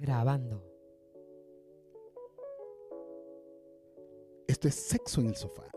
[0.00, 0.64] Grabando.
[4.46, 5.68] Esto es sexo en el sofá.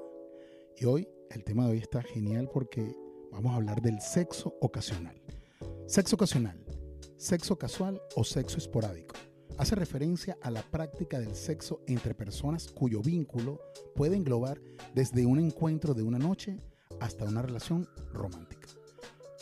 [0.78, 2.96] Y hoy el tema de hoy está genial porque
[3.32, 5.20] vamos a hablar del sexo ocasional.
[5.88, 6.64] Sexo ocasional,
[7.18, 9.16] sexo casual o sexo esporádico.
[9.58, 13.60] Hace referencia a la práctica del sexo entre personas cuyo vínculo
[13.96, 14.62] puede englobar
[14.94, 16.60] desde un encuentro de una noche
[17.00, 18.68] hasta una relación romántica.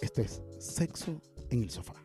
[0.01, 1.95] Esto es sexo en el sofá.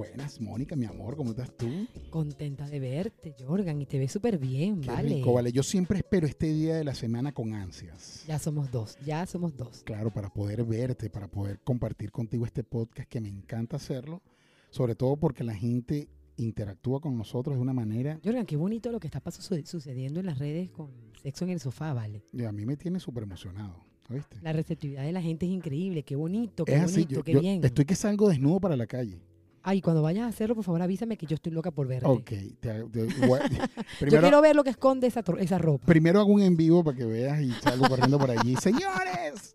[0.00, 1.68] Buenas, Mónica, mi amor, ¿cómo estás tú?
[2.08, 5.16] Contenta de verte, Jorgan, y te ves súper bien, Qué ¿vale?
[5.16, 5.52] rico, vale.
[5.52, 8.24] Yo siempre espero este día de la semana con ansias.
[8.26, 9.82] Ya somos dos, ya somos dos.
[9.84, 14.22] Claro, para poder verte, para poder compartir contigo este podcast que me encanta hacerlo,
[14.70, 19.00] sobre todo porque la gente interactúa con nosotros de una manera Jorgan, qué bonito lo
[19.00, 20.88] que está sucediendo en las redes con
[21.22, 22.22] sexo en el sofá, ¿vale?
[22.32, 24.38] y a mí me tiene súper emocionado, ¿oíste?
[24.40, 27.32] La receptividad de la gente es increíble, qué bonito, qué Es así, bonito, yo, qué
[27.34, 27.62] yo bien.
[27.62, 29.20] estoy que salgo desnudo para la calle.
[29.62, 32.06] Ay, cuando vayas a hacerlo, por favor avísame que yo estoy loca por verte.
[32.06, 32.30] Ok,
[32.60, 33.06] te- Yo
[34.00, 35.84] primero, quiero ver lo que esconde esa, tro- esa ropa.
[35.86, 38.56] primero hago un en vivo para que veas y salgo corriendo por allí.
[38.60, 39.54] Señores,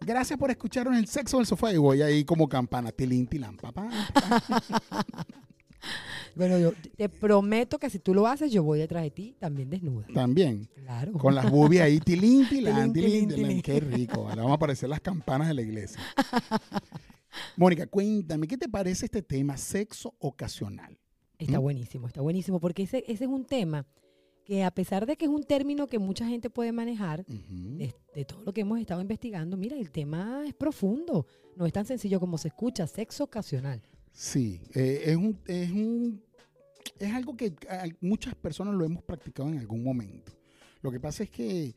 [0.00, 3.88] gracias por escucharnos el sexo del sofá y voy ahí como campana, tilín, tilán, papá.
[6.34, 9.70] Bueno, yo te prometo que si tú lo haces, yo voy detrás de ti también
[9.70, 10.06] desnuda.
[10.12, 10.68] También.
[10.74, 11.12] Claro.
[11.14, 13.62] Con las bubias ahí, tilín, tilán, Tilín, tilín.
[13.62, 14.20] Qué rico.
[14.28, 15.98] Ahora vamos a aparecer las campanas de la iglesia.
[17.56, 20.98] Mónica, cuéntame, ¿qué te parece este tema, sexo ocasional?
[21.38, 21.62] Está ¿Mm?
[21.62, 23.86] buenísimo, está buenísimo, porque ese, ese es un tema
[24.44, 28.24] que a pesar de que es un término que mucha gente puede manejar, de, de
[28.24, 31.26] todo lo que hemos estado investigando, mira, el tema es profundo,
[31.56, 33.82] no es tan sencillo como se escucha, sexo ocasional.
[34.12, 36.22] Sí, eh, es, un, es, un,
[36.98, 37.54] es algo que
[38.00, 40.32] muchas personas lo hemos practicado en algún momento.
[40.82, 41.74] Lo que pasa es que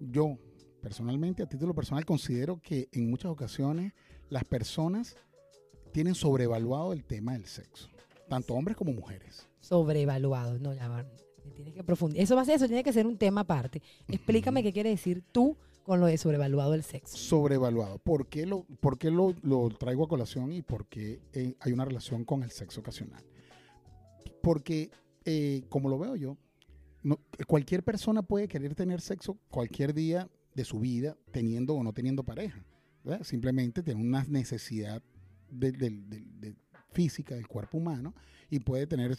[0.00, 0.36] yo,
[0.82, 3.92] personalmente, a título personal, considero que en muchas ocasiones
[4.30, 5.16] las personas
[5.92, 7.88] tienen sobrevaluado el tema del sexo,
[8.28, 9.46] tanto hombres como mujeres.
[9.60, 11.06] Sobrevaluado, no, ya
[11.54, 12.22] tienes que profundizar.
[12.24, 13.80] Eso va a ser, eso tiene que ser un tema aparte.
[14.08, 17.16] Explícame qué quiere decir tú con lo de sobrevaluado el sexo.
[17.16, 17.98] Sobrevaluado.
[17.98, 21.72] ¿Por qué lo, por qué lo, lo traigo a colación y por qué eh, hay
[21.72, 23.22] una relación con el sexo ocasional?
[24.42, 24.90] Porque,
[25.24, 26.36] eh, como lo veo yo,
[27.02, 31.92] no- cualquier persona puede querer tener sexo cualquier día de su vida, teniendo o no
[31.92, 32.64] teniendo pareja.
[33.22, 35.02] Simplemente tiene una necesidad
[35.50, 36.54] de
[36.94, 38.14] física del cuerpo humano
[38.48, 39.18] y puede tener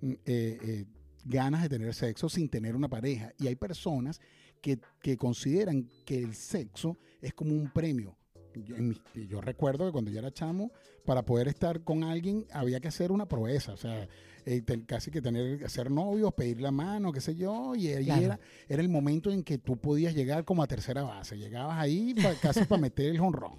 [0.00, 0.84] mm, eh, eh,
[1.24, 3.32] ganas de tener sexo sin tener una pareja.
[3.38, 4.20] Y hay personas
[4.60, 8.16] que, que consideran que el sexo es como un premio.
[8.64, 10.70] Yo, en mi- yo recuerdo que cuando yo era chamo,
[11.04, 14.08] para poder estar con alguien había que hacer una proeza, o sea,
[14.44, 18.22] eh, casi que tener, ser novios, pedir la mano, qué sé yo, y ahí Claro.
[18.22, 22.14] era, era el momento en que tú podías llegar como a tercera base, llegabas ahí
[22.14, 23.54] pa- casi para meter el jonrón.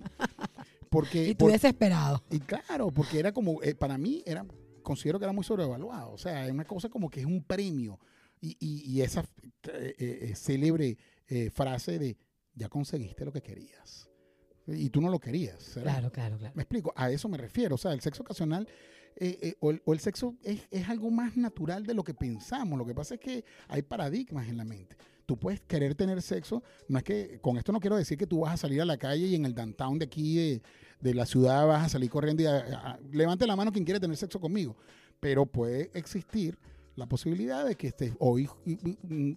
[0.90, 2.24] Porque, Y tú por- desesperado.
[2.32, 4.46] y claro, porque era como, eh, para mí, era,
[4.82, 6.12] considero que era muy sobrevaluado.
[6.12, 8.00] O sea, es una cosa como que es un premio.
[8.42, 9.24] Y, y- y esa
[9.72, 10.98] eh, célebre
[11.54, 12.18] frase de,
[12.56, 14.09] ya conseguiste lo que querías.
[14.76, 15.72] Y tú no lo querías.
[15.82, 16.54] Claro, claro, claro.
[16.56, 17.76] Me explico, a eso me refiero.
[17.76, 18.68] O sea, el sexo ocasional
[19.16, 22.14] eh, eh, o, el, o el sexo es, es algo más natural de lo que
[22.14, 22.78] pensamos.
[22.78, 24.96] Lo que pasa es que hay paradigmas en la mente.
[25.26, 28.40] Tú puedes querer tener sexo, no es que, con esto no quiero decir que tú
[28.40, 30.62] vas a salir a la calle y en el downtown de aquí, de,
[31.02, 34.00] de la ciudad, vas a salir corriendo y a- a- levante la mano quien quiere
[34.00, 34.76] tener sexo conmigo.
[35.20, 36.58] Pero puede existir
[37.00, 38.48] la posibilidad de que estés hoy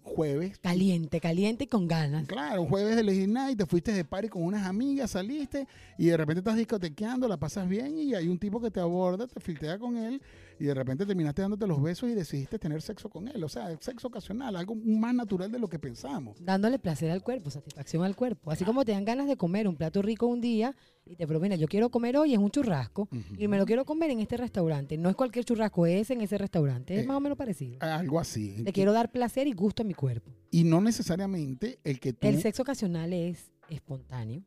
[0.03, 2.27] jueves Caliente, caliente y con ganas.
[2.27, 6.07] Claro, un jueves de Lady Night, te fuiste de party con unas amigas, saliste y
[6.07, 9.41] de repente estás discotequeando, la pasas bien y hay un tipo que te aborda, te
[9.41, 10.21] filtea con él
[10.63, 13.43] y de repente terminaste dándote los besos y decidiste tener sexo con él.
[13.43, 16.37] O sea, sexo ocasional, algo más natural de lo que pensamos.
[16.41, 18.53] dándole placer al cuerpo, satisfacción al cuerpo.
[18.53, 21.59] Así como te dan ganas de comer un plato rico un día y te proponen,
[21.59, 24.97] yo quiero comer hoy, es un churrasco y me lo quiero comer en este restaurante.
[24.97, 26.95] No es cualquier churrasco, es en ese restaurante.
[26.97, 27.79] Es Eh, más o menos parecido.
[27.81, 28.59] Algo así.
[28.63, 30.31] Le quiero dar placer y gusto a mi cuerpo.
[30.53, 32.29] Y no necesariamente el que tú...
[32.29, 34.45] El sexo ocasional es espontáneo,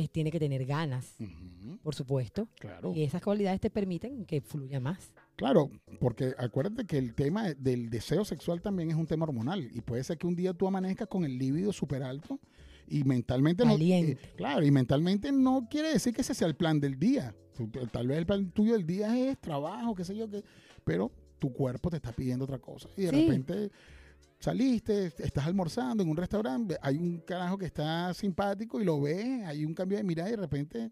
[0.00, 1.16] es, tiene que tener ganas,
[1.82, 2.92] por supuesto, claro.
[2.94, 5.12] y esas cualidades te permiten que fluya más.
[5.36, 5.70] Claro,
[6.00, 10.04] porque acuérdate que el tema del deseo sexual también es un tema hormonal y puede
[10.04, 12.38] ser que un día tú amanezcas con el líbido súper alto
[12.86, 13.76] y mentalmente no...
[13.78, 17.34] Eh, claro, y mentalmente no quiere decir que ese sea el plan del día.
[17.92, 20.42] Tal vez el plan tuyo del día es trabajo, qué sé yo, qué,
[20.84, 22.88] pero tu cuerpo te está pidiendo otra cosa.
[22.96, 23.26] Y de Sí.
[23.26, 23.70] repente
[24.40, 29.44] saliste, estás almorzando en un restaurante, hay un carajo que está simpático y lo ves,
[29.44, 30.90] hay un cambio de mirada y de repente...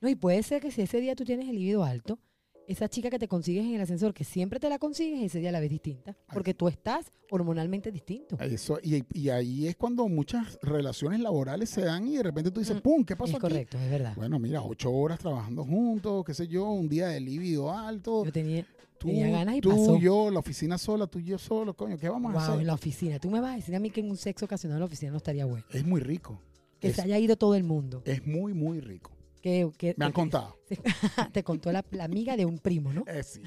[0.00, 2.18] No, y puede ser que si ese día tú tienes el libido alto,
[2.66, 5.50] esa chica que te consigues en el ascensor, que siempre te la consigues, ese día
[5.52, 6.14] la ves distinta.
[6.32, 8.36] Porque tú estás hormonalmente distinto.
[8.38, 12.60] Eso, y, y ahí es cuando muchas relaciones laborales se dan y de repente tú
[12.60, 13.04] dices, Mm, ¡pum!
[13.04, 13.40] ¿Qué pasó Es aquí?
[13.42, 14.14] correcto, es verdad.
[14.16, 18.24] Bueno, mira, ocho horas trabajando juntos, qué sé yo, un día de libido alto.
[18.26, 18.66] Yo tenía,
[18.98, 19.98] Tú, ganas y tú, pasó.
[19.98, 22.60] yo, la oficina sola, tú y yo solo, coño, ¿qué vamos a wow, hacer?
[22.60, 23.18] en la oficina.
[23.18, 25.10] Tú me vas a decir a mí que en un sexo ocasional en la oficina
[25.10, 25.64] no estaría bueno.
[25.70, 26.40] Es muy rico.
[26.80, 28.02] Que Es, se haya ido todo el mundo.
[28.06, 29.10] es muy, muy rico.
[29.42, 30.58] Que, que- Me han que- contado.
[31.32, 33.04] te contó la, la amiga de un primo, ¿no?
[33.06, 33.42] Eh, sí,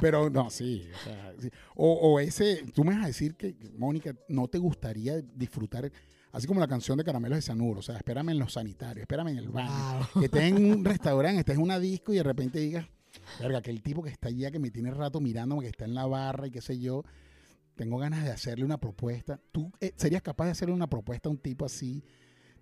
[0.00, 0.88] pero no, sí.
[0.94, 1.50] O, sea, sí.
[1.76, 5.90] O- o ese, tú me vas a decir que, Mónica, no te gustaría disfrutar,
[6.32, 9.28] así como la canción de Caramelos de Cianuro, o sea, espérame en los sanitarios, espérame
[9.28, 9.70] en el baño,
[10.14, 10.20] Wow.
[10.22, 12.86] que estés en un restaurante, estés en una disco y de repente digas,
[13.40, 15.94] verga, que el tipo que está allá, que me tiene rato mirándome, que está en
[15.94, 17.04] la barra y qué sé yo,
[17.76, 19.40] tengo ganas de hacerle una propuesta.
[19.52, 22.02] ¿Tú eh, serías capaz de hacerle una propuesta a un tipo así?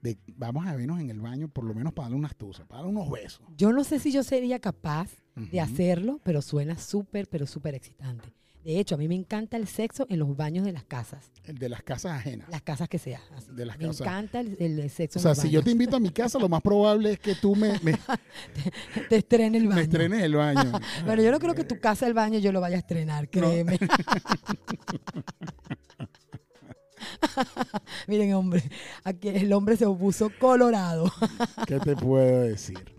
[0.02, 2.82] De, vamos a vernos en el baño, por lo menos para darle unas tuzas, para
[2.82, 3.46] darle unos besos.
[3.56, 8.32] Yo no sé si yo sería capaz de hacerlo, pero suena súper, pero súper excitante.
[8.66, 11.56] De hecho, a mí me encanta el sexo en los baños de las casas, El
[11.56, 12.48] de las casas ajenas.
[12.48, 13.20] las casas que sea.
[13.36, 13.52] así.
[13.52, 14.00] De las me casas.
[14.00, 16.36] encanta el, el sexo O en sea, los si yo te invito a mi casa,
[16.40, 17.96] lo más probable es que tú me, me,
[19.08, 19.76] te estrene el baño.
[19.76, 20.72] me estrenes el baño.
[21.06, 23.78] Bueno, yo no creo que tu casa, el baño, yo lo vaya a estrenar, créeme.
[28.08, 28.64] Miren, hombre,
[29.04, 31.12] aquí el hombre se puso colorado.
[31.68, 32.95] ¿Qué te puedo decir?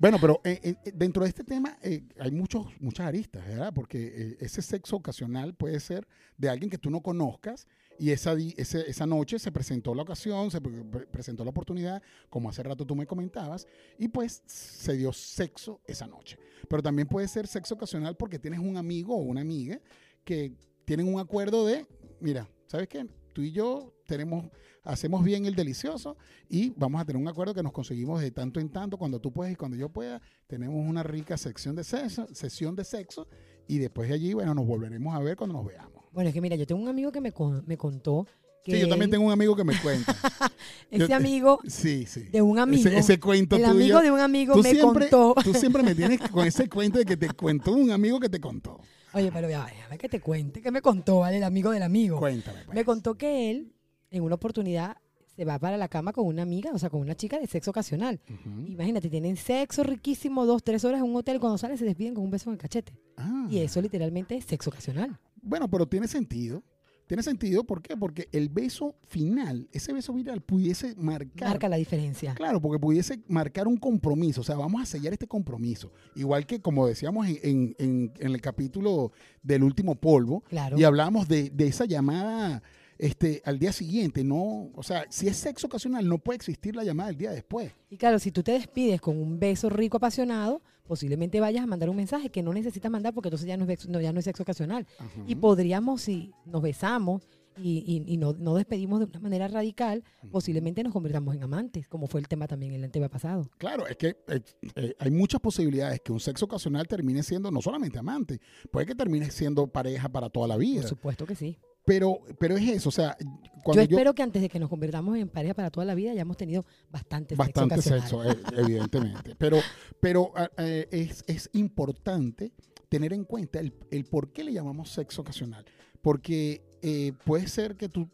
[0.00, 3.70] Bueno, pero eh, eh, dentro de este tema eh, hay muchos, muchas aristas, ¿verdad?
[3.74, 6.08] Porque eh, ese sexo ocasional puede ser
[6.38, 7.66] de alguien que tú no conozcas
[7.98, 12.48] y esa, esa noche se presentó la ocasión, se pre- pre- presentó la oportunidad, como
[12.48, 13.66] hace rato tú me comentabas,
[13.98, 16.38] y pues se dio sexo esa noche.
[16.66, 19.78] Pero también puede ser sexo ocasional porque tienes un amigo o una amiga
[20.24, 20.54] que
[20.86, 21.86] tienen un acuerdo de,
[22.20, 23.06] mira, ¿sabes qué?
[23.34, 24.46] Tú y yo tenemos,
[24.84, 26.16] hacemos bien el delicioso
[26.48, 29.32] y vamos a tener un acuerdo que nos conseguimos de tanto en tanto, cuando tú
[29.32, 33.26] puedes y cuando yo pueda, tenemos una rica sección de sexo, sesión de sexo
[33.68, 36.04] y después de allí, bueno, nos volveremos a ver cuando nos veamos.
[36.12, 37.32] Bueno, es que mira, yo tengo un amigo que me,
[37.66, 38.26] me contó
[38.62, 40.14] Sí, yo también tengo un amigo que me cuenta.
[40.90, 42.24] ese yo- amigo Sí, sí.
[42.24, 43.72] de un amigo, Ese, ese cuento el tuyo.
[43.74, 45.34] amigo de un amigo me siempre, contó.
[45.44, 48.38] Tú siempre me tienes con ese cuento de que te contó un amigo que te
[48.38, 48.78] contó.
[49.14, 51.38] Oye, pero ya, déjame que te cuente, que me contó, ¿vale?
[51.38, 52.18] El amigo del amigo.
[52.18, 52.64] Cuéntame.
[52.66, 52.74] pues.
[52.74, 53.72] Me contó que él,
[54.10, 54.96] en una oportunidad,
[55.36, 57.70] se va para la cama con una amiga, o sea, con una chica de sexo
[57.70, 58.20] ocasional.
[58.66, 62.24] Imagínate, tienen sexo riquísimo, dos, tres horas en un hotel, cuando salen se despiden con
[62.24, 62.92] un beso en el cachete.
[63.16, 63.46] Ah.
[63.50, 65.18] Y eso literalmente es sexo ocasional.
[65.42, 66.62] Bueno, pero tiene sentido.
[67.06, 67.96] Tiene sentido, ¿por qué?
[67.96, 71.48] Porque el beso final, ese beso viral, pudiese marcar.
[71.48, 72.34] Marca la diferencia.
[72.34, 74.42] Claro, porque pudiese marcar un compromiso.
[74.42, 75.90] O sea, vamos a sellar este compromiso.
[76.14, 79.10] Igual que, como decíamos en, en- en- en el capítulo
[79.42, 80.78] del último polvo, Claro.
[80.78, 82.62] y hablábamos de, de esa llamada
[83.00, 84.22] este, al día siguiente.
[84.24, 87.72] No, o sea, si es sexo ocasional, no puede existir la llamada el día después.
[87.88, 91.88] Y claro, si tú te despides con un beso rico apasionado, posiblemente vayas a mandar
[91.88, 94.18] un mensaje que no necesitas mandar porque entonces ya no es, beso- no, ya no
[94.18, 94.86] es sexo ocasional.
[94.98, 95.22] Ajá.
[95.26, 97.22] Y podríamos, si nos besamos
[97.56, 101.88] y, y- y no, no despedimos de una manera radical, posiblemente nos convirtamos en amantes,
[101.88, 103.48] como fue el tema también en el tema pasado.
[103.58, 104.40] Claro, es que eh,
[104.76, 108.94] eh, hay muchas posibilidades que un sexo ocasional termine siendo no solamente amante, puede que
[108.94, 110.80] termine siendo pareja para toda la vida.
[110.82, 111.58] Por supuesto que sí.
[111.90, 113.16] Pero, pero es eso, o sea,
[113.64, 115.96] cuando Yo yo, espero que antes de que nos convirtamos en pareja para toda la
[115.96, 118.54] vida hayamos tenido bastante, bastante sexo sexo, ocasional.
[118.54, 119.34] eh, evidentemente.
[119.36, 119.58] Pero,
[119.98, 122.52] pero ah, eh, es, es importante
[122.88, 125.64] tener en cuenta el, el por qué le llamamos sexo ocasional.
[126.00, 128.08] Porque eh, puede ser que tú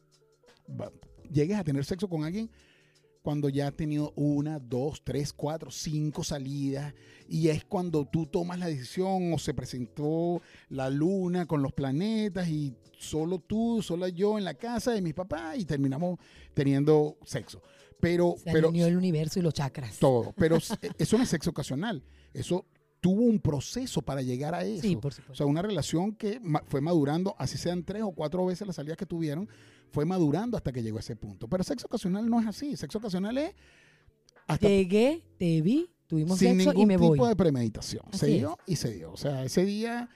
[1.30, 2.50] llegues a tener sexo con alguien
[3.26, 6.94] cuando ya has tenido una, dos, tres, cuatro, cinco salidas
[7.28, 12.46] y es cuando tú tomas la decisión o se presentó la luna con los planetas
[12.46, 16.20] y solo tú, sola yo en la casa de mis papás y terminamos
[16.54, 17.60] teniendo sexo.
[17.98, 19.98] Pero, Se pero el universo y los chakras.
[19.98, 20.58] todo, pero
[20.96, 22.04] eso no es sexo ocasional.
[22.32, 22.64] Eso
[23.06, 24.82] tuvo un proceso para llegar a eso.
[24.82, 25.34] Sí, por O supuesto.
[25.36, 28.96] sea, una relación que ma- fue madurando, así sean tres o cuatro veces las salidas
[28.96, 29.48] que tuvieron,
[29.92, 31.46] fue madurando hasta que llegó a ese punto.
[31.46, 32.76] Pero sexo ocasional no es así.
[32.76, 33.52] Sexo ocasional es
[34.48, 37.28] hasta Llegué, te vi, tuvimos sin sexo ningún y me tipo voy.
[37.28, 38.02] de premeditación.
[38.12, 39.12] se dio y se dio.
[39.12, 40.08] O sea, ese día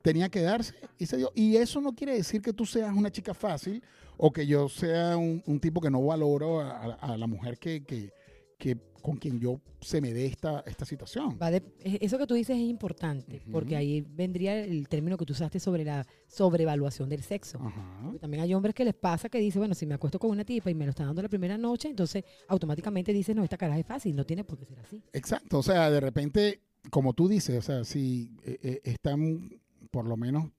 [0.00, 1.30] tenía que darse y se dio.
[1.34, 3.82] Y eso no quiere decir que tú seas una chica fácil
[4.16, 7.58] o que yo sea un, un tipo que no valoro a, a- a la mujer
[7.58, 8.10] que, que-
[8.58, 11.38] que con quien yo se me dé esta, esta situación.
[11.40, 13.50] Va de- e- eso que tú dices es importante, Ujú.
[13.52, 17.58] porque ahí vendría el término que tú usaste sobre la sobrevaluación del sexo.
[18.02, 20.44] Porque también hay hombres que les pasa que dicen, bueno, si me acuesto con una
[20.44, 23.78] tipa y me lo está dando la primera noche, entonces automáticamente dicen, no, esta cara
[23.78, 25.02] es fácil, no tiene por qué ser así.
[25.12, 30.06] Exacto, o sea, de repente, como tú dices, o sea, si eh, eh, están, por
[30.06, 30.50] lo menos,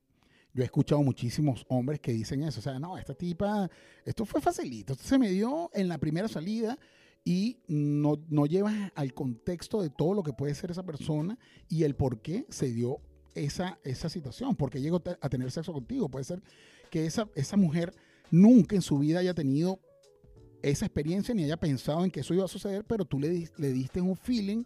[0.54, 3.70] yo he escuchado muchísimos hombres que dicen eso, o sea, no, esta tipa,
[4.04, 6.78] esto fue facilito, esto se me dio en la primera salida
[7.30, 11.84] y no, no llevas al contexto de todo lo que puede ser esa persona y
[11.84, 13.02] el por qué se dio
[13.36, 16.10] esa, esa situación, por qué llegó a tener sexo contigo.
[16.10, 16.42] Puede ser
[16.90, 17.94] que esa, esa mujer
[18.32, 19.80] nunca en su vida haya tenido
[20.64, 23.74] esa experiencia ni haya pensado en que eso iba a suceder, pero tú le, le
[23.74, 24.64] diste un feeling,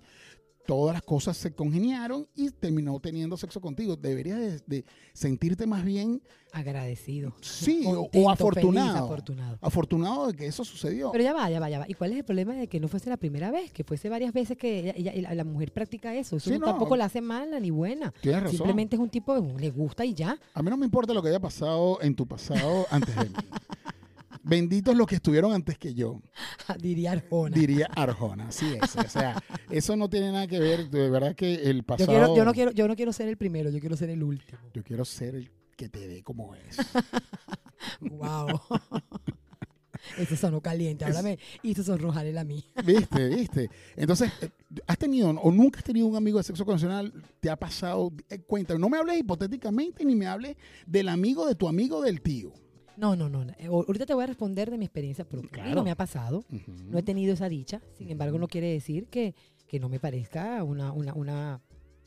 [0.65, 3.95] todas las cosas se congeniaron y terminó teniendo sexo contigo.
[3.95, 6.21] Deberías de, de sentirte más bien
[6.55, 7.33] Agradecido.
[7.41, 8.87] Sí, o- afortunado.
[8.89, 9.57] feliz, afortunado.
[9.59, 11.11] afortunado de que eso sucedió.
[11.11, 11.85] Pero ya va, ya va, ya va.
[11.89, 13.71] ¿Y cuál es el problema de que no fuese la primera vez?
[13.71, 16.35] Que fuese varias veces que ella- ella- ella- la mujer practica eso.
[16.37, 16.65] Eso Sí, no.
[16.67, 18.13] tampoco la hace mala ni buena.
[18.21, 18.57] Tienes razón.
[18.57, 20.37] Simplemente es un tipo que le gusta y ya.
[20.53, 23.35] A mí no me importa lo que haya pasado en tu pasado antes de mí.
[24.43, 26.21] Benditos los que estuvieron antes que yo,
[26.79, 27.55] Diría Arjona.
[27.55, 28.47] diría Arjona.
[28.49, 28.95] Así es.
[28.97, 30.89] O sea, eso no tiene nada que ver.
[30.89, 32.09] De verdad que el Yo, pasado.
[32.11, 34.59] quiero, yo, no quiero, yo no quiero ser el primero, yo quiero ser el último.
[34.73, 36.77] Yo quiero ser el que te dé como es.
[37.99, 38.61] Wow.
[40.17, 41.05] Ese sonó caliente.
[41.05, 42.63] Ahora me hizo sonrojar el a mí.
[42.85, 43.27] ¿Viste?
[43.29, 43.69] ¿Viste?
[43.95, 44.49] Entonces, eh,
[44.87, 47.13] ¿has tenido o nunca has tenido un amigo de sexo convencional?
[47.39, 48.11] ¿Te ha pasado?
[48.29, 52.21] Eh, Cuéntame, no me hables hipotéticamente ni me hables del amigo de tu amigo del
[52.21, 52.53] tío.
[52.97, 53.45] No, no, no.
[53.69, 55.49] Ahorita te voy a responder de mi experiencia propia.
[55.49, 55.75] A mí Claro.
[55.75, 56.43] no me ha pasado.
[56.89, 57.81] No he tenido esa dicha.
[57.97, 59.35] Sin embargo, no quiere decir que,
[59.67, 61.61] que no me parezca una, una, una,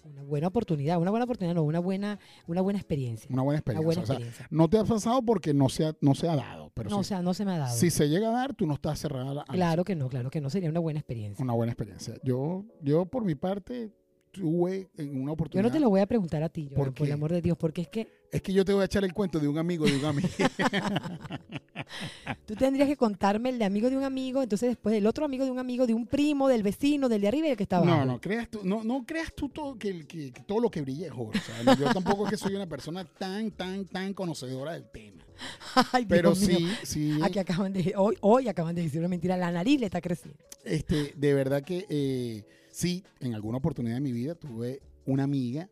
[0.05, 0.99] una buena oportunidad.
[1.00, 3.28] Una buena oportunidad, no, una buena, una buena experiencia.
[3.33, 3.85] Una buena Una experiencia.
[3.87, 4.47] buena O sea, experiencia.
[4.50, 6.71] no te ha pasado porque no se ha, no se ha dado.
[6.75, 7.76] Pero no, o si, sea, no se me ha dado.
[7.76, 10.40] si se llega a dar, tú no estás cerrada a claro que no, claro que
[10.40, 10.50] no.
[10.50, 11.43] Sería una buena experiencia.
[11.43, 12.14] una buena experiencia.
[12.23, 13.90] Yo, yo por mi parte,
[14.38, 15.69] en una Yo oportunidad.
[15.69, 17.83] no te lo voy a preguntar a ti, Jordan, ¿Por el amor de Dios, porque
[17.83, 19.97] es que Es que yo te voy a echar el cuento de un amigo de
[19.97, 20.28] un amigo.
[22.47, 25.45] tú tendrías que contarme el de amigo de un amigo, entonces después el otro amigo
[25.45, 27.78] de un amigo, de un primo, del vecino, del de arriba y el que está
[27.78, 27.97] abajo.
[27.97, 30.83] no, no creas tú, no, no creas tú todo que, que- que todo lo que
[30.83, 31.33] brilla es oro.
[31.78, 35.23] yo tampoco es que soy una persona tan, tan, tan conocedora del tema.
[35.93, 36.59] Ay, Dios Pero mío.
[36.59, 39.87] sí, sí, Aquí acaban de, hoy, hoy acaban de decir una mentira, la nariz le
[39.87, 40.38] está creciendo.
[40.64, 42.45] este, de verdad que eh,
[42.76, 45.71] sí, en alguna oportunidad de mi vida tuve una amiga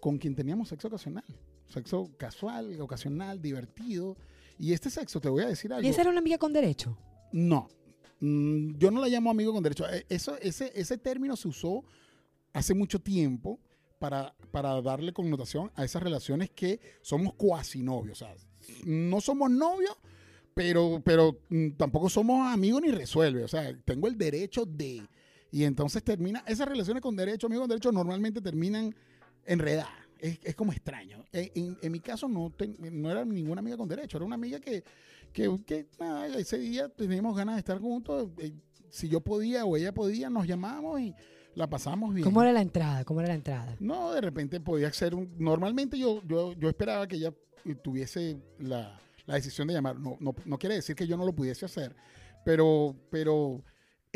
[0.00, 1.24] con quien teníamos sexo ocasional.
[1.68, 4.16] Sexo casual, ocasional, divertido.
[4.56, 5.84] Y este sexo, te voy a decir algo.
[5.84, 6.96] ¿Y esa era una amiga con derecho?
[7.32, 7.68] No.
[8.20, 9.90] Mm, yo no la llamo amigo con derecho.
[9.90, 11.84] Eh, Eso, ese, ese término se usó
[12.52, 13.58] hace mucho tiempo
[13.98, 18.22] para, para darle connotación a esas relaciones que somos cuasi novios.
[18.22, 18.34] O sea,
[18.84, 19.96] no somos novios,
[20.54, 23.42] pero, pero mm, tampoco somos amigos ni resuelve.
[23.42, 25.02] O sea, tengo el derecho de.
[25.50, 26.42] Y entonces termina.
[26.46, 28.94] Esas relaciones con derecho, amigos con derecho, normalmente terminan
[29.44, 29.90] enredadas.
[30.18, 31.24] Es, es como extraño.
[31.32, 34.34] En, en- en mi caso no, ten- no era ninguna amiga con derecho, era una
[34.34, 34.82] amiga que,
[35.32, 38.28] que, que, nada, ese día teníamos ganas de estar juntos.
[38.38, 38.52] eh,
[38.90, 41.14] si yo podía o ella podía, nos llamábamos y
[41.54, 42.24] la pasamos bien.
[42.24, 43.04] ¿Cómo era la entrada?
[43.04, 43.76] ¿Cómo era la entrada?
[43.80, 45.30] No, de repente podía ser un...
[45.38, 47.32] Normalmente yo, yo, yo esperaba que ella
[47.64, 49.98] eh, tuviese la, la decisión de llamar.
[49.98, 51.94] No, no, no quiere decir que yo no lo pudiese hacer,
[52.44, 53.62] pero, pero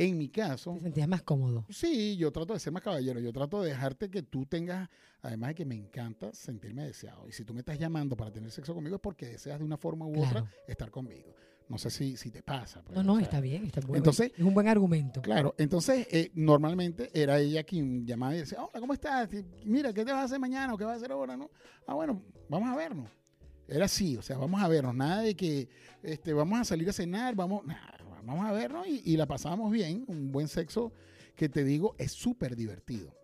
[0.07, 1.67] en mi caso, ¿Te sentías más cómodo?
[1.69, 3.21] sí, yo trato de ser más caballero.
[3.21, 4.89] Yo trato de dejarte que tú tengas,
[5.23, 7.29] además de que me encanta sentirme deseado.
[7.29, 9.77] Y si tú me estás llamando para tener sexo conmigo es porque deseas de una
[9.77, 10.29] forma u Claro.
[10.41, 11.35] otra estar conmigo.
[11.69, 12.83] No sé si, si te pasa.
[12.83, 13.99] pues, No, no, o sea, está bien, está bueno.
[13.99, 15.23] entonces- es un buen argumento.
[15.23, 19.29] Claro, entonces eh, normalmente era ella quien llamaba y decía, hola, ¿cómo estás?
[19.65, 21.37] Mira, ¿qué te vas a hacer mañana o qué vas a hacer ahora?
[21.37, 21.49] ¿no?
[21.87, 23.09] Ah, bueno, vamos a vernos.
[23.69, 25.69] Era así, o sea, vamos a vernos, nada de que
[26.03, 29.71] este, vamos a salir a cenar, vamos, nada, vamos a vernos y, y la pasamos
[29.73, 30.93] bien, un buen sexo
[31.37, 33.15] que te digo es súper divertido,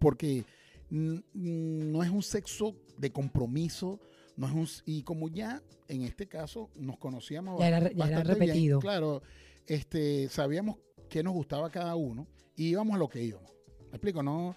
[0.00, 0.44] porque
[0.90, 4.00] no es un sexo de compromiso,
[4.36, 7.96] no es un, y como ya en este caso nos conocíamos Ya era- ya era
[7.96, 8.78] bastante bien, repetido.
[8.80, 9.22] claro,
[9.66, 10.76] este, sabíamos
[11.08, 12.26] qué nos gustaba cada uno
[12.56, 13.50] y íbamos a lo que íbamos.
[13.90, 14.22] ¿Me explico?
[14.22, 14.56] No,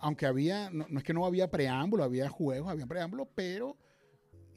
[0.00, 3.76] aunque había, no, no es que no había preámbulo, había juegos, había preámbulo, pero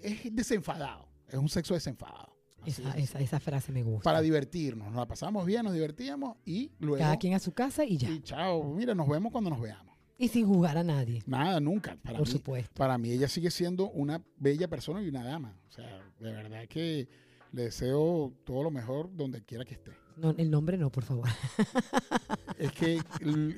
[0.02, 2.35] es desenfadado, es un sexo desenfadado.
[2.66, 3.04] Esa, es.
[3.10, 4.04] esa, esa frase me gusta.
[4.04, 6.98] Para divertirnos, nos la pasamos bien, nos divertíamos y luego...
[6.98, 8.10] Cada quien a su casa y ya.
[8.10, 9.96] Y chao, mira, nos vemos cuando nos veamos.
[10.18, 11.98] Y sin juzgar a nadie, Nada, nunca.
[12.02, 12.72] Para por mí, supuesto.
[12.76, 15.60] para mí ella sigue siendo una bella persona y una dama.
[15.68, 17.08] O sea, de verdad que
[17.52, 19.92] le deseo todo lo mejor donde quiera que esté.
[20.16, 21.28] No, el nombre no, por favor.
[22.58, 23.02] Es que,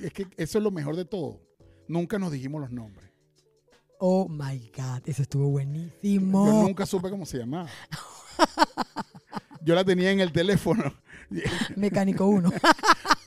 [0.02, 1.40] es que eso es lo mejor de todo.
[1.86, 3.08] Nunca nos dijimos los nombres.
[4.00, 6.62] Oh my God, eso estuvo Yo buenísimo.
[6.64, 7.68] nunca supe cómo se llamaba.
[9.62, 10.94] Yo la tenía en el teléfono.
[11.76, 12.50] Mecánico 1.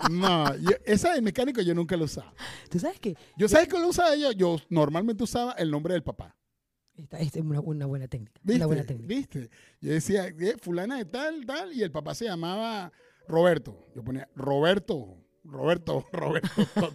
[0.09, 2.33] No, yo- esa de mecánico yo nunca la usaba.
[2.71, 3.15] ¿Tú sabes qué?
[3.37, 4.31] Yo, ¿sabes qué lo usaba yo?
[4.31, 6.35] Yo normalmente usaba el nombre del papá.
[6.95, 8.33] Esta, esta es una, una buena técnica.
[8.41, 8.57] ¿Viste?
[8.57, 9.07] Una buena técnica.
[9.07, 9.49] ¿Viste?
[9.79, 12.91] Yo decía, eh, fulana de tal, tal, y el papá se llamaba
[13.27, 13.89] Roberto.
[13.95, 16.49] Yo ponía, Roberto, Roberto, Roberto.
[16.73, 16.93] tot".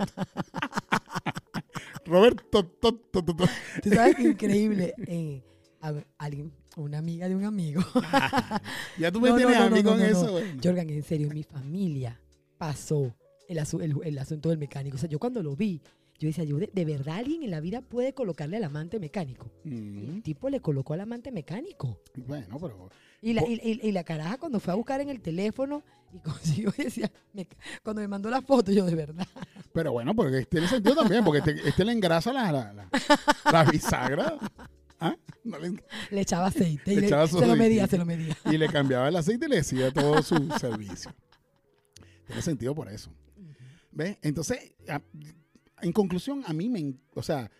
[2.04, 3.50] Roberto, tot, tot, tot.
[3.84, 4.94] Tú sabes que increíble.
[5.06, 5.44] eh,
[5.80, 7.82] a ver, alguien, una amiga de un amigo.
[8.98, 10.44] Ya tú me No, tienes no, a mí no, con no, no, eso, güey.
[10.62, 12.20] Jorgan, en serio, mi familia
[12.58, 13.14] pasó
[13.48, 14.96] el, asu- el- el asunto del mecánico.
[14.96, 15.80] O sea, yo cuando lo vi,
[16.18, 19.50] yo decía, yo de, de verdad alguien en la vida puede colocarle al amante mecánico.
[19.64, 22.00] Mm, el tipo le colocó al amante mecánico.
[22.26, 22.88] Bueno, pero
[23.20, 26.18] Y la, y, y- y la caraja cuando fue a buscar en el teléfono y
[26.20, 27.46] consiguió, decía, me-
[27.82, 29.26] cuando me mandó la foto, yo de verdad.
[29.72, 32.88] Pero bueno, porque tiene sentido también, porque este, este le engrasa la, la, la,
[33.52, 34.38] la bisagra
[35.00, 35.16] ¿ah?
[35.44, 36.92] No le- Le echaba aceite.
[36.92, 37.90] y Le echaba se lo medía, aceite.
[37.90, 38.36] se lo medía.
[38.46, 41.14] y le cambiaba el aceite y le decía todo su servicio.
[42.26, 43.10] Tiene sentido por eso.
[43.92, 44.18] ¿Ves?
[44.22, 45.00] Entonces, a-
[45.82, 47.50] en conclusión, a mí me, o sea,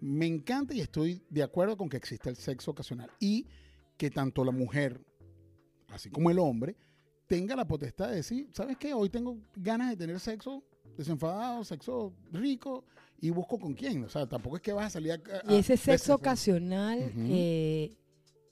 [0.00, 3.46] me encanta y estoy de acuerdo con que existe el sexo ocasional y
[3.96, 5.00] que tanto la mujer,
[5.88, 6.76] así como el hombre,
[7.26, 8.92] tenga la potestad de decir, ¿sabes qué?
[8.94, 10.64] Hoy tengo ganas de tener sexo
[10.96, 12.84] desenfadado, sexo rico
[13.20, 14.04] y busco con quién.
[14.04, 15.16] O sea, tampoco es que vas a salir a...
[15.50, 17.92] Y a- ese sexo ocasional eh,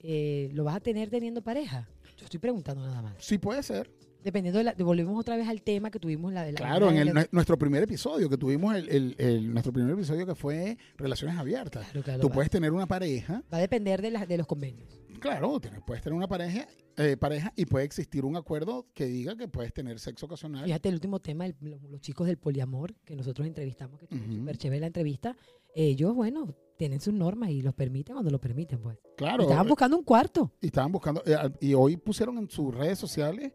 [0.01, 1.87] eh, lo vas a tener teniendo pareja.
[2.17, 3.13] Yo estoy preguntando nada más.
[3.19, 3.89] Sí puede ser.
[4.23, 6.97] Dependiendo de la, volvemos otra vez al tema que tuvimos la de la Claro, en
[6.97, 11.37] el- nuestro primer episodio que tuvimos, el, el- el- nuestro primer episodio que fue relaciones
[11.37, 11.85] abiertas.
[11.85, 14.89] Claro, claro, Tú puedes tener una pareja, va a depender de los convenios.
[15.19, 19.35] Claro, tienes- puedes tener una pareja, eh, pareja y puede existir un acuerdo que diga
[19.35, 20.65] que puedes tener sexo ocasional.
[20.65, 24.33] Fíjate el último tema, el- los, chicos del poliamor que nosotros entrevistamos, que estuvo Ujú.
[24.33, 25.35] súper chévere la entrevista.
[25.75, 28.97] Ellos, bueno, tienen sus normas y los permiten cuando lo permiten, pues.
[29.17, 30.51] Claro, Estaban buscando un cuarto.
[30.61, 33.51] y estaban buscando, eh, y hoy pusieron en sus redes sociales,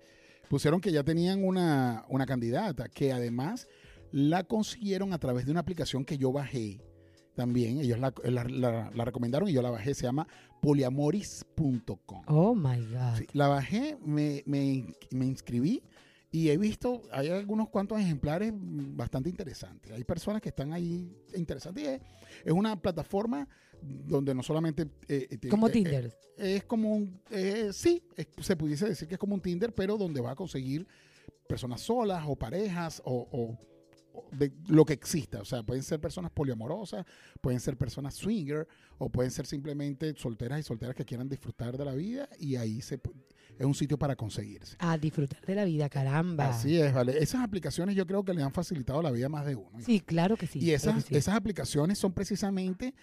[0.49, 3.67] pusieron que ya tenían una, una candidata, que además
[4.13, 6.81] la consiguieron a través de una aplicación que yo bajé
[7.35, 7.79] también.
[7.79, 10.27] Ellos la, la- la- la recomendaron y yo la bajé, se llama
[10.61, 12.23] poliamoris.com.
[12.29, 13.17] Oh my God.
[13.19, 15.83] Sí, la bajé, me, me, me inscribí
[16.31, 19.93] y he visto, hay algunos cuantos ejemplares bastante interesantes.
[19.93, 21.87] Hay personas que están ahí interesantes.
[21.87, 22.01] Es,
[22.45, 23.49] es una plataforma
[23.81, 24.89] donde no solamente...
[25.09, 26.19] eh, eh, Como eh, Tinder.
[26.37, 27.21] es como un...
[27.31, 30.37] eh, sí, es- se pudiese decir que es como un Tinder, pero donde va a
[30.37, 30.87] conseguir
[31.47, 33.57] personas solas o parejas o
[34.33, 37.05] de lo que exista, o sea, pueden ser personas poliamorosas,
[37.41, 38.67] pueden ser personas swinger,
[38.99, 42.81] o pueden ser simplemente solteras y solteras que quieran disfrutar de la vida, y ahí
[42.81, 43.01] se,
[43.59, 44.77] es un sitio para conseguirse.
[44.79, 46.51] A disfrutar de la vida, caramba.
[46.51, 47.19] Así es, ¿vale?
[47.19, 49.81] Esas aplicaciones yo creo que le han facilitado la vida a más de uno.
[49.81, 50.61] Sí, claro que sí.
[50.61, 51.17] y esas, que sí.
[51.17, 52.95] esas aplicaciones son precisamente,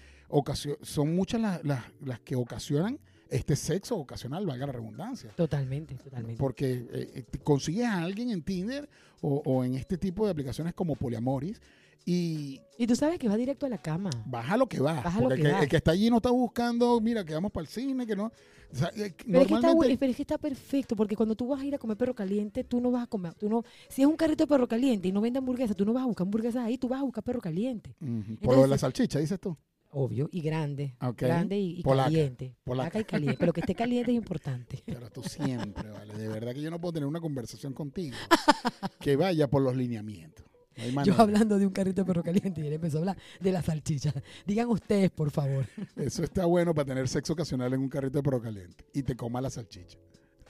[0.81, 2.99] son muchas las, las, las que ocasionan
[3.31, 5.31] este sexo ocasional, valga la redundancia.
[5.35, 6.37] Totalmente, totalmente.
[6.37, 8.87] Porque eh, eh, consigues a alguien en Tinder
[9.21, 11.59] o, o en este tipo de aplicaciones como Poliamoris
[12.05, 14.09] y Y tú sabes que va directo a la cama.
[14.25, 15.01] baja lo que va.
[15.01, 15.59] Baja lo que el, que, va.
[15.63, 18.25] el que está allí no está buscando, mira, que vamos para el cine, que no.
[18.25, 21.15] o sea, eh, Pero es, que está, normalmente- bu- pero es que está perfecto, porque
[21.15, 23.47] cuando tú vas a ir a comer perro caliente, tú no vas a comer, tú
[23.49, 26.03] no, si es un carrito de perro caliente y no vende hamburguesas, tú no vas
[26.03, 27.95] a buscar hamburguesas ahí, tú vas a buscar perro caliente.
[28.01, 29.55] Ujú, Por lo de Entonces- la salchicha, dices tú.
[29.93, 30.95] Obvio, y grande.
[31.17, 32.55] Grande y, y Polaca, caliente.
[32.63, 32.89] polaca.
[32.91, 33.37] Polaca y caliente.
[33.39, 34.81] Pero que esté caliente es importante.
[34.85, 36.13] Pero tú siempre, ¿vale?
[36.17, 38.15] De verdad que yo no puedo tener una conversación contigo
[38.99, 40.45] que vaya por los lineamientos.
[40.93, 43.51] No Yo hablando de un carrito de perro caliente y él empezó a hablar de
[43.51, 44.13] la salchicha.
[44.47, 45.65] Digan ustedes, por favor.
[45.97, 49.15] Eso está bueno para tener sexo ocasional en un carrito de perro caliente y te
[49.15, 49.97] coma la salchicha.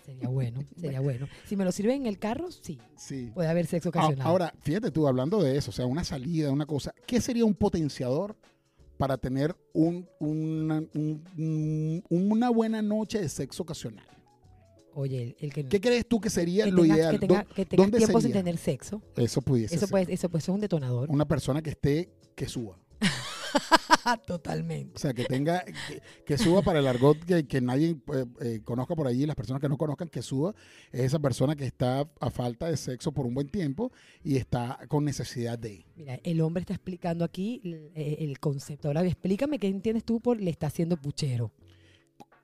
[0.05, 1.27] Sería bueno, sería bueno.
[1.45, 3.31] Si me lo sirven en el carro, sí, Sí.
[3.33, 4.27] puede haber sexo Ah, ocasional.
[4.27, 7.53] Ahora, fíjate tú, hablando de eso, o sea, una salida, una cosa, ¿qué sería un
[7.55, 8.35] potenciador
[9.01, 14.05] para tener un, una, un- un- una buena noche de sexo ocasional?
[14.93, 17.11] Oye, el, el que, ¿Qué crees tú que sería que lo tenga, ideal?
[17.13, 18.43] que tenga, ¿Dó- que tenga ¿Dónde tiempo sin sería?
[18.43, 19.91] tener sexo, Eso pudiese eso ser.
[19.91, 21.09] puede, eso puede ser un detonador.
[21.09, 22.77] Una persona que esté, que suba.
[24.27, 24.93] Totalmente.
[24.95, 28.61] O sea, que tenga, que, que suba para el argot que, que nadie eh, eh,
[28.63, 30.53] conozca por allí, las personas que no conozcan que suba,
[30.91, 33.91] es esa persona que está a falta de sexo por un buen tiempo
[34.23, 35.85] y está con necesidad de.
[35.95, 38.87] Mira, el hombre está explicando aquí el, el concepto.
[38.87, 41.51] Ahora explícame qué entiendes tú por le está haciendo puchero.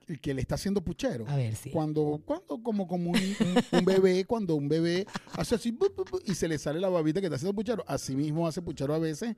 [0.08, 1.26] El que le está haciendo puchero.
[1.28, 1.70] A ver, sí.
[1.70, 6.02] Cuando, cuando como, como un, un- un bebé, cuando un bebé hace así bu, bu,
[6.10, 8.94] bu, y se le sale la babita que está haciendo puchero, así mismo hace puchero
[8.94, 9.36] a veces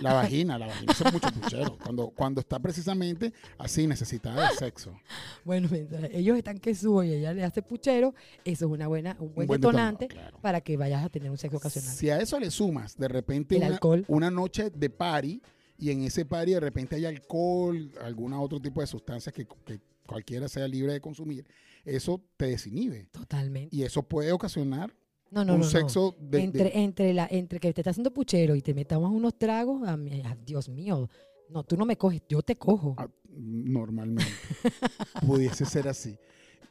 [0.00, 1.76] la vagina, la vagina hace mucho puchero.
[1.78, 4.96] Cuando, cuando está precisamente así necesitada de sexo.
[5.44, 9.16] Bueno, mientras ellos están que subo y ella le hace puchero, eso es una buena,
[9.18, 10.38] un buen, buen detonante claro.
[10.40, 11.90] para que vayas a tener un sexo ocasional.
[11.92, 14.04] Si a eso le sumas de repente El una, alcohol.
[14.06, 15.42] una noche de party
[15.78, 19.80] y en ese party de repente hay alcohol, algún otro tipo de sustancias que, que
[20.06, 21.46] cualquiera sea libre de consumir,
[21.84, 23.06] eso te desinhibe.
[23.12, 23.74] Totalmente.
[23.74, 24.94] Y eso puede ocasionar
[25.30, 25.64] No, no, un no.
[25.66, 25.70] no.
[25.70, 29.10] sexo de, de- entre, entre, la, entre que te está haciendo puchero y te metamos
[29.12, 31.08] unos tragos, a mí- a- Dios mío.
[31.48, 32.94] No, tú no me coges, yo te cojo.
[32.98, 34.24] Ah, normalmente.
[35.26, 36.16] Pudiese ser así.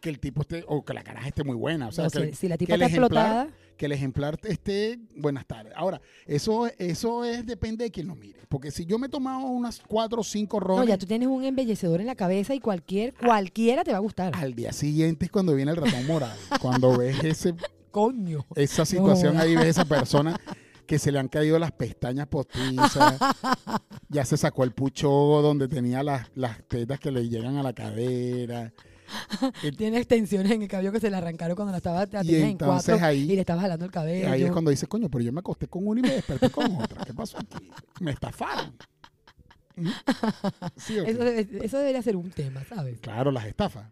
[0.01, 1.87] Que el tipo esté, o que la caraja esté muy buena.
[1.87, 5.45] O sea, No, que, si, si la tipa está explotada, que el ejemplar esté buenas
[5.45, 5.73] tardes.
[5.75, 8.39] Ahora, eso, eso es depende de quien lo mire.
[8.49, 11.27] Porque si yo me he tomado unas cuatro o cinco no, rones, ya tú tienes
[11.29, 14.33] un embellecedor en la cabeza y cualquier, cualquiera te va a gustar.
[14.35, 16.35] al día siguiente es cuando viene el ratón morado.
[16.59, 17.53] cuando ves ese
[17.91, 18.45] Coño.
[18.55, 19.41] Esa situación No.
[19.41, 20.39] ahí ves esa persona
[20.87, 23.17] que se le han caído las pestañas postizas,
[24.09, 27.73] ya se sacó el pucho donde tenía las, las tetas que le llegan a la
[27.73, 28.73] cadera.
[29.77, 32.57] Tiene extensiones en el cabello que se le arrancaron cuando la estaba la Y en
[32.57, 34.29] cuatro ahí- y le estaba jalando el cabello.
[34.31, 36.75] Ahí es cuando dice, coño, pero yo me acosté con una y me desperté con
[36.75, 37.03] otra.
[37.05, 37.69] ¿Qué pasó aquí?
[37.99, 38.73] Me estafaron.
[39.75, 39.87] ¿Mm?
[41.63, 42.99] Eso debería ser un tema, ¿sabes?
[42.99, 43.85] Claro, las estafas.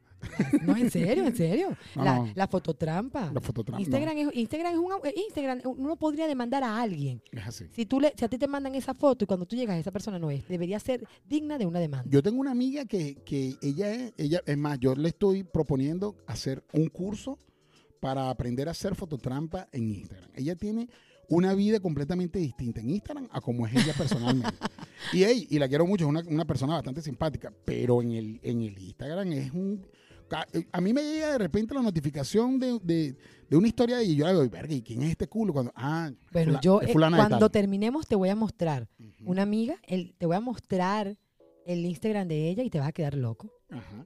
[0.62, 1.78] No, en serio, en serio.
[1.96, 2.32] No, la, no.
[2.36, 3.32] la fototrampa.
[3.34, 3.82] La fototrampa.
[3.82, 7.22] Instagram, es, Instagram es un eh, Instagram, uno podría demandar a alguien.
[7.32, 7.66] Es así.
[7.72, 9.92] Si tú le, si a ti te mandan esa foto y cuando tú llegas esa
[9.92, 12.10] persona no es, debería ser digna de una demanda.
[12.10, 16.16] Yo tengo una amiga que, que ella es, ella, es más, yo le estoy proponiendo
[16.28, 17.38] hacer un curso
[18.00, 20.30] para aprender a hacer fototrampa en Instagram.
[20.36, 20.90] Ella tiene
[21.30, 24.50] una vida completamente distinta en Instagram a como es ella personalmente.
[25.14, 28.40] y, ey, y la quiero mucho, es una, una persona bastante simpática, pero en el,
[28.44, 29.86] en el Instagram es un...
[30.54, 33.16] eh, A mí me llega de repente la notificación de, de,
[33.50, 35.54] de una historia y yo la veo, verga, ¿y quién es este culo?
[35.54, 38.88] Cuando, ah, bueno, fula- yo eh, cuando terminemos te voy a mostrar
[39.26, 41.18] una amiga, el, te voy a mostrar
[41.66, 43.52] el Instagram de ella y te vas a quedar loco.
[43.70, 44.06] Ajá.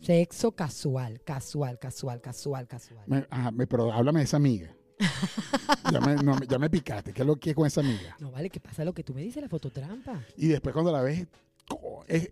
[0.00, 3.04] Sexo casual, casual, casual, casual, casual.
[3.06, 4.74] Me- ajá, me- pero háblame de esa amiga.
[5.92, 7.12] ya, me, no, ya me picaste.
[7.12, 8.16] ¿Qué es lo que es con esa amiga?
[8.18, 10.22] No vale, ¿qué pasa lo que tú me dices, la fototrampa?
[10.36, 11.26] Y después cuando la ves,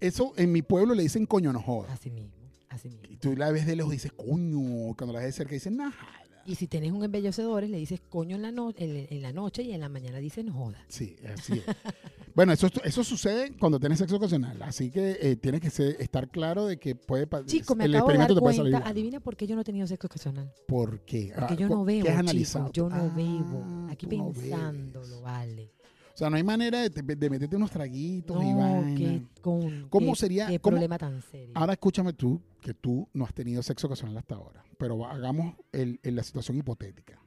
[0.00, 1.92] eso en mi pueblo le dicen coño no jodas.
[1.92, 2.32] Así mismo,
[2.78, 3.04] así mismo.
[3.10, 4.94] Y tú la ves de lejos y dices coño.
[4.96, 6.12] Cuando la ves de cerca dices najada.
[6.46, 9.62] Y si tienes un embellecedor, le dices coño en la, no- en, en la noche
[9.62, 10.80] y en la mañana dices no jodas.
[10.88, 11.62] Sí, así es.
[12.34, 14.62] bueno, eso, eso sucede cuando tienes sexo ocasional.
[14.62, 17.94] Así que eh, tienes que ser- estar claro de que puede pa- Chico, me el
[17.96, 20.50] acabo de dar experimento salir adivina por qué yo no he tenido sexo ocasional.
[20.66, 21.32] ¿Por qué?
[21.38, 22.72] Porque Ah, yo no ¿qué veo, has chico, analizado?
[22.72, 23.86] yo no Ah, bebo.
[23.90, 25.22] Aquí no pensándolo, bebes.
[25.22, 25.72] vale.
[26.14, 28.94] O sea, no hay manera de, te- de meterte unos traguitos y No, vaina.
[28.96, 31.52] qué, con, ¿Cómo qué- sería- Qué cómo- problema tan serio.
[31.54, 36.00] Ahora escúchame tú, que tú no has tenido sexo ocasional hasta ahora, pero hagamos el-
[36.02, 37.20] el- la situación hipotética.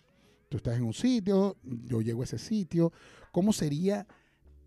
[0.49, 2.91] Tú estás en un sitio, yo llego a ese sitio,
[3.31, 4.05] ¿cómo sería,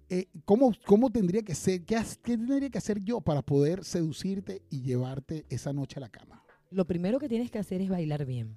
[0.09, 4.81] eh, cómo, cómo tendría que ser, qué, tendría que hacer yo para poder seducirte y
[4.83, 6.43] llevarte esa noche a la cama?
[6.71, 8.57] Lo primero que tienes que hacer es bailar bien.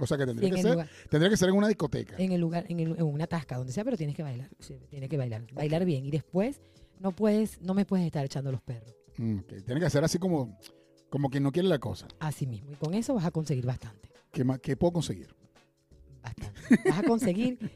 [0.00, 2.16] O sea, que tendría en, que ser, lugar, tendría que ser en una discoteca.
[2.18, 4.50] en el lugar, en, el- en una tasca, donde sea, pero tienes que bailar.
[4.90, 5.46] tienes que bailar.
[5.54, 6.04] Bailar bien.
[6.04, 6.60] Y después
[7.00, 8.94] no puedes, no me puedes estar echando los perros.
[9.16, 9.52] Mm, ok.
[9.64, 10.58] Tiene que ser así como,
[11.10, 12.08] como quien no quiere la cosa.
[12.20, 12.72] Así mismo.
[12.72, 14.10] Y con eso vas a conseguir bastante.
[14.32, 15.34] ¿Qué, más, qué puedo conseguir?
[16.22, 16.52] Bastante.
[16.88, 17.58] Vas a conseguir.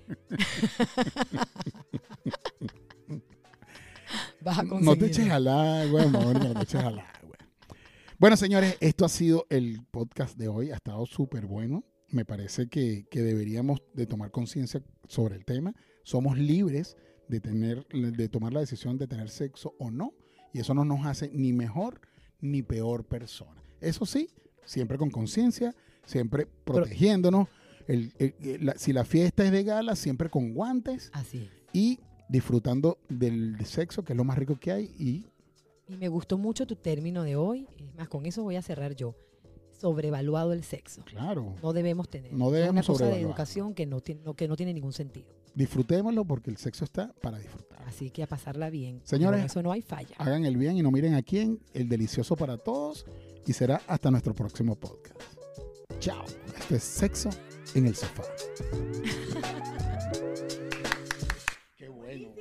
[4.40, 4.84] vas a conseguir.
[4.84, 7.36] No te eches al agua, Mónica, no te eches al agua.
[8.18, 10.70] Bueno, señores, esto ha sido el podcast de hoy.
[10.70, 11.84] Ha estado súper bueno.
[12.08, 15.74] Me parece que, que deberíamos de tomar conciencia sobre el tema.
[16.02, 16.96] Somos libres
[17.28, 20.12] de, tener, de tomar la decisión de tener sexo o no.
[20.52, 22.00] Y eso no nos hace ni mejor
[22.40, 23.62] ni peor persona.
[23.81, 24.29] Eso sí,
[24.64, 25.74] siempre con conciencia,
[26.05, 27.48] siempre protegiéndonos.
[27.87, 31.50] El- el- el- la- si la fiesta es de gala, siempre con guantes Así es.
[31.72, 31.98] y
[32.29, 35.26] disfrutando del sexo, que es lo más rico que hay, y
[35.88, 37.66] Y me gustó mucho tu término de hoy.
[37.76, 39.16] Es más, con eso voy a cerrar yo.
[39.72, 41.03] Sobrevaluado el sexo.
[41.05, 42.33] claro, No debemos tener.
[42.33, 44.92] No Es debemos una cosa de educación que no, tiene, no- que no tiene ningún
[44.92, 45.26] sentido.
[45.54, 47.78] Disfrutémoslo porque el sexo está para disfrutar.
[47.86, 49.00] Así que a pasarla bien.
[49.04, 50.14] Señores, Con eso no hay falla.
[50.18, 53.04] Hagan el bien y no miren a quién, el delicioso para todos,
[53.46, 55.20] y será hasta nuestro próximo podcast.
[55.98, 56.24] Chao.
[56.58, 57.30] Esto es sexo
[57.74, 58.22] en el sofá.
[61.76, 62.32] Qué bueno.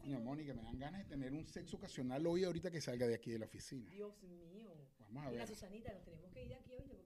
[0.00, 3.14] Coño, Mónica, me dan ganas de tener un sexo ocasional hoy ahorita que salga de
[3.14, 3.88] aquí de la oficina.
[3.90, 4.72] Dios mío.
[5.00, 5.48] Vamos a Y la ver.
[5.48, 6.97] Susanita, nos tenemos que ir de aquí hoy.